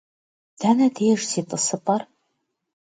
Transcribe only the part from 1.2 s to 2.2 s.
si t'ısıp'er?